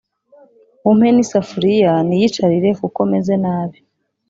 [0.89, 3.77] Umpe n'isafuriya niyicarire kuko meze nabi